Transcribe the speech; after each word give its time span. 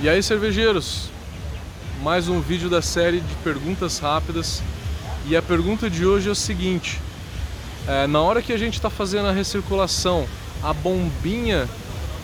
E 0.00 0.08
aí, 0.08 0.22
cervejeiros, 0.22 1.10
mais 2.02 2.28
um 2.28 2.40
vídeo 2.40 2.70
da 2.70 2.80
série 2.80 3.20
de 3.20 3.34
perguntas 3.44 3.98
rápidas. 3.98 4.62
E 5.26 5.36
a 5.36 5.42
pergunta 5.42 5.90
de 5.90 6.06
hoje 6.06 6.28
é 6.28 6.32
o 6.32 6.34
seguinte: 6.34 6.98
é, 7.86 8.06
na 8.06 8.20
hora 8.20 8.40
que 8.40 8.52
a 8.52 8.58
gente 8.58 8.74
está 8.74 8.88
fazendo 8.88 9.28
a 9.28 9.32
recirculação, 9.32 10.26
a 10.62 10.72
bombinha, 10.72 11.68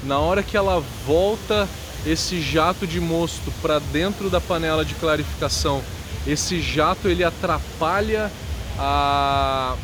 na 0.04 0.18
hora 0.18 0.42
que 0.42 0.56
ela 0.56 0.82
volta 1.06 1.68
esse 2.06 2.40
jato 2.40 2.86
de 2.86 3.00
mosto 3.00 3.52
para 3.60 3.78
dentro 3.78 4.30
da 4.30 4.40
panela 4.40 4.84
de 4.84 4.94
clarificação, 4.94 5.82
esse 6.26 6.62
jato 6.62 7.08
ele 7.08 7.24
atrapalha 7.24 8.30
a, 8.78 9.74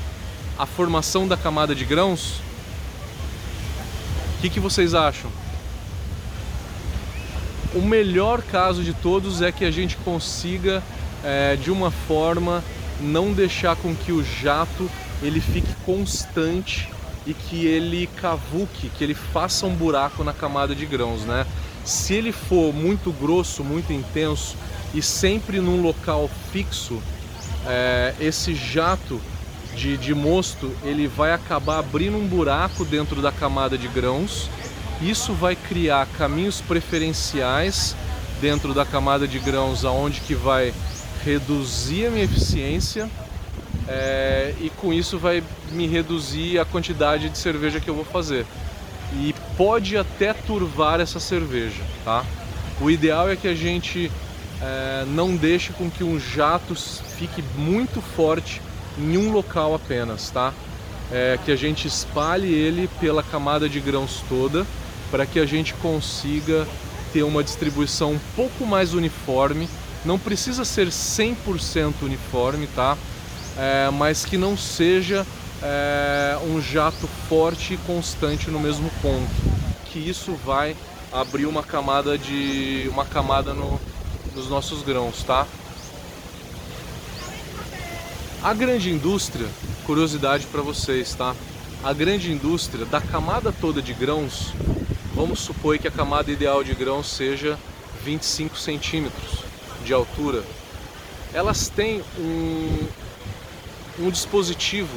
a 0.59 0.67
formação 0.67 1.27
da 1.27 1.37
camada 1.37 1.75
de 1.75 1.85
grãos? 1.85 2.41
O 4.39 4.43
que, 4.43 4.51
que 4.51 4.61
vocês 4.61 4.95
acham? 4.95 5.31
O 7.75 7.81
melhor 7.81 8.43
caso 8.43 8.83
de 8.83 8.93
todos 8.93 9.41
é 9.41 9.51
que 9.51 9.65
a 9.65 9.71
gente 9.71 9.97
consiga, 9.99 10.83
é, 11.25 11.57
de 11.57 11.71
uma 11.71 11.91
forma, 11.91 12.63
não 13.01 13.33
deixar 13.33 13.77
com 13.77 13.95
que 13.95 14.13
o 14.13 14.23
jato 14.23 14.91
ele 15.23 15.41
fique 15.41 15.73
constante 15.85 16.91
e 17.27 17.33
que 17.33 17.65
ele 17.65 18.09
cavuque, 18.17 18.91
que 18.91 19.03
ele 19.03 19.15
faça 19.15 19.65
um 19.67 19.75
buraco 19.75 20.23
na 20.23 20.35
camada 20.35 20.75
de 20.75 20.85
grãos, 20.85 21.23
né? 21.23 21.47
Se 21.83 22.13
ele 22.13 22.31
for 22.31 22.75
muito 22.75 23.11
grosso, 23.11 23.65
muito 23.65 23.91
intenso 23.91 24.55
e 24.93 25.01
sempre 25.01 25.59
num 25.59 25.81
local 25.81 26.29
fixo, 26.53 27.03
é, 27.67 28.15
esse 28.21 28.55
jato 28.55 29.19
de, 29.75 29.97
de 29.97 30.15
mosto 30.15 30.71
ele 30.85 31.07
vai 31.07 31.33
acabar 31.33 31.79
abrindo 31.79 32.19
um 32.19 32.27
buraco 32.27 32.85
dentro 32.85 33.23
da 33.23 33.33
camada 33.33 33.79
de 33.79 33.89
grãos 33.89 34.51
isso 35.01 35.33
vai 35.33 35.57
criar 35.57 36.07
caminhos 36.07 36.61
preferenciais 36.61 37.97
dentro 38.41 38.75
da 38.75 38.85
camada 38.85 39.27
de 39.27 39.39
grãos, 39.39 39.85
aonde 39.85 40.21
que 40.21 40.35
vai 40.35 40.75
reduzir 41.25 42.07
a 42.07 42.11
minha 42.11 42.25
eficiência 42.25 43.09
é, 43.89 44.55
e 44.61 44.71
com 44.71 44.93
isso 44.93 45.19
vai 45.19 45.43
me 45.71 45.87
reduzir 45.87 46.59
a 46.59 46.65
quantidade 46.65 47.29
de 47.29 47.39
cerveja 47.39 47.81
que 47.81 47.89
eu 47.89 47.95
vou 47.95 48.05
fazer. 48.05 48.47
E 49.15 49.35
pode 49.57 49.97
até 49.97 50.33
turvar 50.33 51.01
essa 51.01 51.21
cerveja, 51.21 51.83
tá? 52.05 52.25
O 52.81 52.91
ideal 52.91 53.31
é 53.31 53.37
que 53.37 53.47
a 53.47 53.55
gente 53.55 54.11
é, 54.61 55.05
não 55.09 55.37
deixe 55.37 55.73
com 55.73 55.91
que 55.91 56.03
um 56.03 56.19
jato 56.19 56.75
fique 56.75 57.43
muito 57.57 58.01
forte 58.01 58.61
em 58.99 59.17
um 59.17 59.31
local 59.31 59.75
apenas, 59.75 60.31
tá? 60.31 60.53
É, 61.11 61.39
que 61.45 61.53
a 61.53 61.57
gente 61.57 61.87
espalhe 61.87 62.53
ele 62.53 62.89
pela 62.99 63.23
camada 63.23 63.69
de 63.69 63.81
grãos 63.81 64.23
toda 64.29 64.67
para 65.13 65.27
que 65.27 65.39
a 65.39 65.45
gente 65.45 65.75
consiga 65.75 66.67
ter 67.13 67.23
uma 67.23 67.45
distribuição 67.45 68.13
um 68.13 68.21
pouco 68.35 68.65
mais 68.65 68.95
uniforme. 68.95 69.69
Não 70.07 70.19
precisa 70.19 70.65
ser 70.65 70.89
100% 70.89 71.93
uniforme, 72.01 72.67
tá? 72.69 72.97
É, 73.59 73.91
mas 73.91 74.25
que 74.25 74.39
não 74.39 74.57
seja 74.57 75.27
é, 75.63 76.39
um 76.47 76.61
jato 76.63 77.07
forte 77.29 77.75
e 77.75 77.77
constante 77.77 78.51
no 78.51 78.59
mesmo 78.59 78.91
ponto. 79.03 79.31
Que 79.85 79.99
isso 79.99 80.33
vai 80.47 80.75
abrir 81.13 81.45
uma 81.45 81.63
camada 81.63 82.17
de 82.17 82.89
uma 82.91 83.05
camada 83.05 83.53
no, 83.53 83.79
nos 84.35 84.49
nossos 84.49 84.83
grãos, 84.83 85.23
tá? 85.23 85.47
A 88.43 88.55
grande 88.55 88.91
indústria, 88.91 89.47
curiosidade 89.85 90.47
para 90.47 90.63
vocês, 90.63 91.15
tá? 91.15 91.37
A 91.85 91.93
grande 91.93 92.33
indústria 92.33 92.87
da 92.87 93.01
camada 93.01 93.53
toda 93.53 93.83
de 93.83 93.93
grãos, 93.93 94.53
Vamos 95.15 95.41
supor 95.41 95.79
que 95.79 95.87
a 95.87 95.91
camada 95.91 96.31
ideal 96.31 96.65
de 96.65 96.75
grãos 96.75 97.07
seja 97.07 97.59
25 98.03 98.57
centímetros 98.57 99.45
de 99.85 99.93
altura. 99.93 100.43
Elas 101.35 101.69
têm 101.69 102.03
um, 102.19 102.87
um 103.99 104.11
dispositivo 104.11 104.97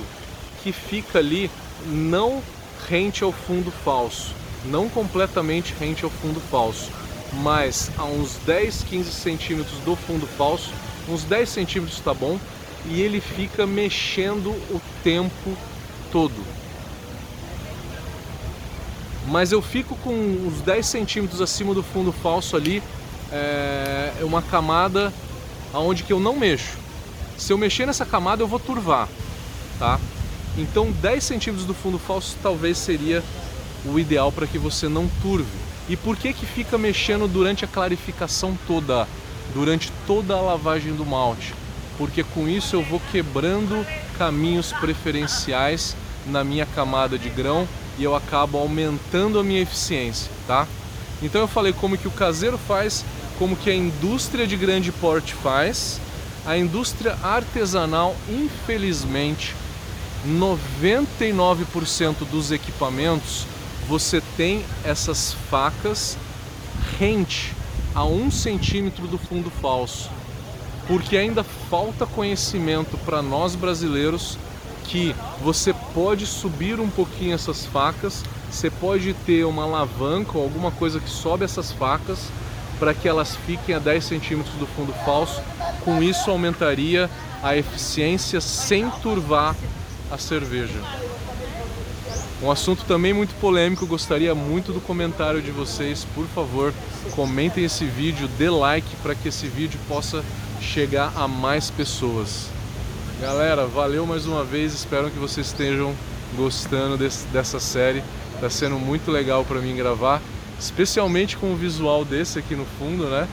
que 0.63 0.72
fica 0.72 1.19
ali 1.19 1.51
não 1.88 2.41
rente 2.88 3.25
ao 3.25 3.34
fundo 3.34 3.69
falso, 3.84 4.34
não 4.63 4.88
completamente 4.88 5.73
rente 5.78 6.06
ao 6.06 6.09
fundo 6.09 6.40
falso, 6.40 6.90
mas 7.34 7.91
a 7.97 8.06
uns 8.06 8.38
10, 8.45 8.84
15 8.84 9.11
centímetros 9.11 9.79
do 9.79 9.97
fundo 9.97 10.25
falso, 10.25 10.72
uns 11.09 11.25
10 11.25 11.50
centímetros 11.50 11.97
está 11.97 12.13
bom, 12.13 12.40
e 12.85 13.01
ele 13.01 13.19
fica 13.19 13.67
mexendo 13.67 14.50
o 14.50 14.81
tempo 15.03 15.57
todo 16.09 16.65
mas 19.28 19.52
eu 19.52 19.62
fico 19.62 19.96
com 19.97 20.12
uns 20.13 20.62
10 20.62 20.86
centímetros 20.86 21.41
acima 21.41 21.74
do 21.74 21.81
fundo 21.81 22.12
falso 22.12 22.56
ali, 22.56 22.81
é 23.31 24.24
uma 24.24 24.41
camada 24.41 25.13
aonde 25.74 26.03
que 26.03 26.13
eu 26.13 26.19
não 26.19 26.36
mexo. 26.36 26.78
Se 27.38 27.52
eu 27.52 27.58
mexer 27.58 27.85
nessa 27.85 28.06
camada 28.06 28.44
eu 28.44 28.47
vou 28.47 28.59
turvar, 28.59 29.09
tá? 29.78 30.00
Então 30.58 30.91
10 30.91 31.24
centímetros 31.24 31.68
do 31.68 31.74
fundo 31.74 32.00
falso 32.00 32.38
talvez 32.41 32.78
seria 32.78 33.22
o 33.85 34.00
ideal 34.00 34.31
para 34.31 34.47
que 34.47 34.58
você 34.58 34.88
não 34.88 35.09
turve. 35.22 35.66
E 35.90 35.96
por 35.96 36.16
que 36.16 36.34
que 36.34 36.46
fica 36.46 36.78
mexendo 36.78 37.28
durante 37.28 37.66
a 37.66 37.68
clarificação 37.68 38.58
toda, 38.66 39.08
durante 39.53 39.91
toda 40.08 40.34
a 40.35 40.41
lavagem 40.41 40.94
do 40.96 41.06
malte? 41.06 41.53
Porque 41.97 42.24
com 42.24 42.47
isso 42.47 42.75
eu 42.75 42.84
vou 42.84 43.02
quebrando 43.12 43.85
caminhos 44.18 44.72
preferenciais 44.74 45.96
na 46.25 46.44
minha 46.44 46.66
camada 46.66 47.19
de 47.19 47.30
grão 47.30 47.68
e 47.97 48.03
eu 48.03 48.16
acabo 48.16 48.57
aumentando 48.57 49.39
a 49.39 49.44
minha 49.44 49.61
eficiência, 49.61 50.31
tá? 50.47 50.67
Então 51.22 51.41
eu 51.41 51.47
falei 51.47 51.73
como 51.73 51.97
que 51.97 52.07
o 52.07 52.11
caseiro 52.11 52.57
faz, 52.57 53.06
como 53.39 53.56
que 53.56 53.69
a 53.69 53.75
indústria 53.75 54.45
de 54.45 54.56
grande 54.57 54.91
porte 54.91 55.33
faz. 55.33 56.00
A 56.45 56.57
indústria 56.57 57.17
artesanal, 57.23 58.16
infelizmente, 58.29 59.55
99% 60.28 62.25
dos 62.29 62.51
equipamentos 62.51 63.45
você 63.88 64.22
tem 64.35 64.66
essas 64.84 65.34
facas 65.50 66.17
rente 67.00 67.53
a 67.94 68.03
um 68.03 68.31
centímetro 68.31 69.07
do 69.07 69.17
fundo 69.17 69.50
falso, 69.50 70.09
porque 70.88 71.17
ainda 71.17 71.44
falta 71.44 72.05
conhecimento 72.05 72.97
para 73.05 73.22
nós 73.22 73.55
brasileiros 73.55 74.38
que 74.88 75.16
você 75.41 75.73
pode 75.94 76.25
subir 76.25 76.79
um 76.79 76.90
pouquinho 76.90 77.34
essas 77.34 77.66
facas, 77.66 78.23
você 78.50 78.69
pode 78.69 79.13
ter 79.25 79.46
uma 79.46 79.63
alavanca 79.63 80.38
ou 80.38 80.44
alguma 80.44 80.72
coisa 80.72 81.00
que 81.00 81.09
sobe 81.09 81.44
essas 81.44 81.72
facas 81.72 82.29
para 82.79 82.94
que 82.94 83.07
elas 83.07 83.35
fiquem 83.35 83.75
a 83.75 83.79
10 83.79 84.03
centímetros 84.03 84.56
do 84.56 84.68
fundo 84.68 84.94
falso. 85.06 85.41
Com 85.84 86.01
isso 86.01 86.29
aumentaria 86.29 87.09
a 87.41 87.56
eficiência 87.56 88.40
sem 88.41 88.90
turvar 88.90 89.56
a 90.12 90.18
cerveja. 90.18 90.79
Um 92.41 92.52
assunto 92.52 92.84
também 92.85 93.13
muito 93.13 93.34
polêmico, 93.40 93.88
gostaria 93.88 94.35
muito 94.35 94.73
do 94.73 94.81
comentário 94.81 95.41
de 95.41 95.52
vocês. 95.52 96.06
Por 96.13 96.28
favor, 96.28 96.73
comentem 97.12 97.63
esse 97.63 97.85
vídeo, 97.85 98.28
dê 98.38 98.50
like 98.50 98.96
para 98.97 99.16
que 99.16 99.29
esse 99.29 99.47
vídeo 99.47 99.79
possa 99.88 100.23
chegar 100.59 101.13
a 101.16 101.28
mais 101.28 101.69
pessoas. 101.69 102.54
Galera, 103.22 103.66
valeu 103.66 104.06
mais 104.06 104.26
uma 104.26 104.44
vez, 104.44 104.74
espero 104.74 105.09
que 105.09 105.18
vocês 105.18 105.48
estejam 105.48 105.96
gostando 106.36 106.98
desse, 106.98 107.26
dessa 107.28 107.62
série. 107.62 108.03
Tá 108.42 108.50
sendo 108.50 108.78
muito 108.78 109.09
legal 109.09 109.46
para 109.46 109.62
mim 109.62 109.74
gravar, 109.74 110.22
especialmente 110.59 111.38
com 111.38 111.53
o 111.53 111.56
visual 111.56 112.03
desse 112.03 112.38
aqui 112.38 112.56
no 112.56 112.66
fundo, 112.78 113.06
né? 113.06 113.26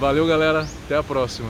Valeu, 0.00 0.26
galera, 0.26 0.66
até 0.84 0.96
a 0.96 1.02
próxima. 1.02 1.48